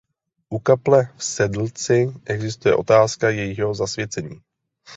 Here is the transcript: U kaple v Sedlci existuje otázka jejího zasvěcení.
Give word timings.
U 0.49 0.57
kaple 0.59 1.13
v 1.17 1.23
Sedlci 1.23 2.13
existuje 2.25 2.75
otázka 2.75 3.29
jejího 3.29 3.73
zasvěcení. 3.73 4.41